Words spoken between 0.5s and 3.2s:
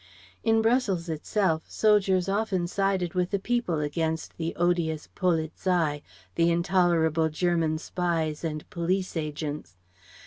Brussels itself, soldiers often sided